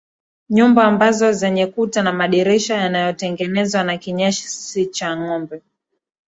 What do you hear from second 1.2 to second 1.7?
zenye